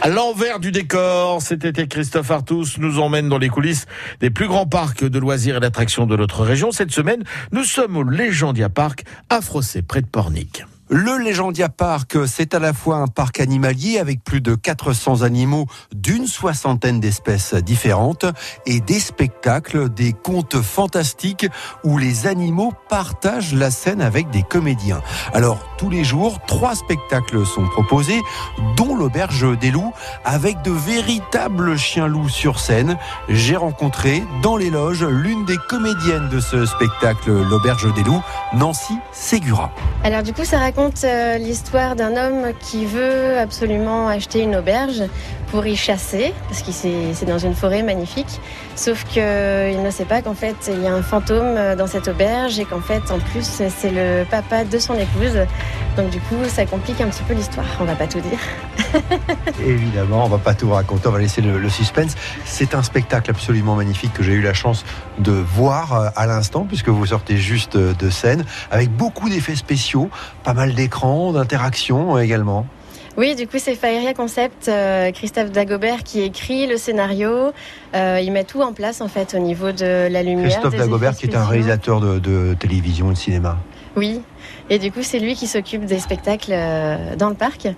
[0.00, 3.86] À l'envers du décor, cet été, Christophe Artus nous emmène dans les coulisses
[4.20, 6.70] des plus grands parcs de loisirs et d'attractions de notre région.
[6.70, 10.64] Cette semaine, nous sommes au Légendia Park à Frossé, près de Pornic.
[10.90, 15.66] Le Légendia Park, c'est à la fois un parc animalier avec plus de 400 animaux
[15.94, 18.24] d'une soixantaine d'espèces différentes
[18.64, 21.46] et des spectacles, des contes fantastiques
[21.84, 25.02] où les animaux partagent la scène avec des comédiens.
[25.34, 28.22] Alors, tous les jours, trois spectacles sont proposés,
[28.78, 29.92] dont l'Auberge des Loups,
[30.24, 32.96] avec de véritables chiens-loups sur scène.
[33.28, 38.22] J'ai rencontré dans les loges l'une des comédiennes de ce spectacle, l'Auberge des Loups,
[38.54, 39.70] Nancy Ségura.
[40.02, 45.02] Alors du coup, ça euh, l'histoire d'un homme qui veut absolument acheter une auberge
[45.50, 48.40] pour y chasser, parce que c'est dans une forêt magnifique.
[48.76, 49.22] Sauf qu'il
[49.82, 52.64] ne sait pas qu'en fait, il y a un fantôme euh, dans cette auberge et
[52.64, 55.38] qu'en fait, en plus, c'est le papa de son épouse.
[55.96, 57.66] Donc du coup, ça complique un petit peu l'histoire.
[57.80, 58.38] On va pas tout dire.
[59.66, 62.14] Évidemment, on va pas tout raconter, on va laisser le, le suspense.
[62.44, 64.84] C'est un spectacle absolument magnifique que j'ai eu la chance
[65.18, 70.10] de voir euh, à l'instant, puisque vous sortez juste de scène, avec beaucoup d'effets spéciaux,
[70.44, 72.66] pas mal d'écrans, d'interactions également.
[73.18, 77.52] Oui, du coup, c'est Faeria Concept, euh, Christophe Dagobert qui écrit le scénario.
[77.96, 80.50] Euh, il met tout en place, en fait, au niveau de la lumière.
[80.50, 83.58] Christophe Dagobert, qui est un réalisateur de, télévision et de cinéma.
[83.98, 84.22] Oui,
[84.70, 87.68] et du coup, c'est lui qui s'occupe des spectacles euh, dans le parc.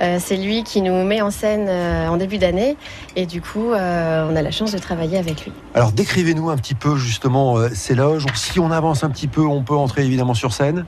[0.00, 1.68] c'est lui qui nous met en scène
[2.08, 2.76] en début d'année.
[3.14, 5.52] Et du coup, on a la chance de travailler avec lui.
[5.74, 8.26] Alors, décrivez-nous un petit peu, justement, ces loges.
[8.34, 10.84] Si on avance un petit peu, on peut entrer évidemment sur scène.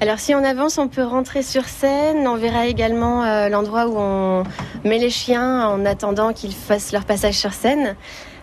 [0.00, 2.28] Alors si on avance, on peut rentrer sur scène.
[2.28, 4.44] On verra également euh, l'endroit où on
[4.84, 7.96] met les chiens en attendant qu'ils fassent leur passage sur scène.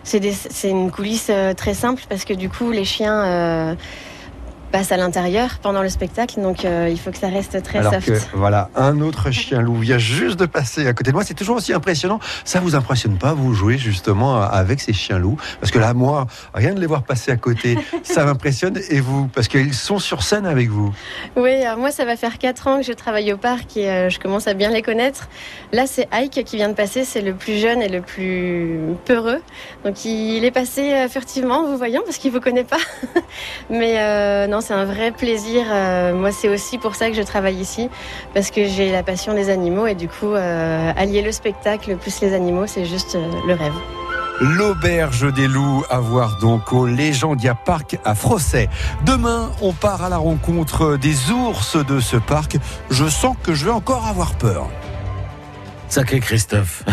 [0.04, 0.20] C'est
[0.68, 3.74] une coulisse euh, très simple parce que du coup les chiens euh,
[4.70, 7.94] passe à l'intérieur pendant le spectacle, donc euh, il faut que ça reste très Alors
[7.94, 8.06] soft.
[8.06, 11.24] Que, voilà, un autre chien loup vient juste de passer à côté de moi.
[11.24, 12.20] C'est toujours aussi impressionnant.
[12.44, 15.36] Ça vous impressionne pas, vous jouez justement avec ces chiens loups?
[15.60, 18.78] Parce que là, moi, rien de les voir passer à côté, ça m'impressionne.
[18.90, 20.92] Et vous, parce qu'ils sont sur scène avec vous
[21.36, 24.10] Oui, alors moi, ça va faire 4 ans que je travaille au parc et euh,
[24.10, 25.28] je commence à bien les connaître.
[25.72, 29.40] Là, c'est Ike qui vient de passer, c'est le plus jeune et le plus peureux.
[29.84, 32.76] Donc il est passé euh, furtivement, vous voyez, parce qu'il vous connaît pas.
[33.70, 35.64] Mais non, c'est un vrai plaisir.
[35.70, 37.88] Euh, moi, c'est aussi pour ça que je travaille ici,
[38.34, 42.20] parce que j'ai la passion des animaux et du coup, euh, allier le spectacle plus
[42.20, 43.74] les animaux, c'est juste euh, le rêve.
[44.40, 48.68] L'auberge des loups à voir donc au Légendia Park à Frosset.
[49.06, 52.58] Demain, on part à la rencontre des ours de ce parc.
[52.90, 54.68] Je sens que je vais encore avoir peur.
[55.88, 56.84] Sacré Christophe.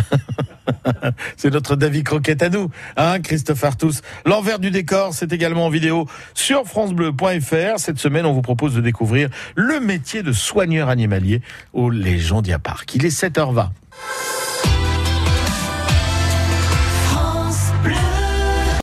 [1.37, 4.01] c'est notre David Croquette à nous, hein, Christophe Artus.
[4.25, 7.77] L'envers du décor, c'est également en vidéo sur francebleu.fr.
[7.77, 11.41] Cette semaine, on vous propose de découvrir le métier de soigneur animalier
[11.73, 12.95] au Légendia Park.
[12.95, 13.69] Il est 7h20.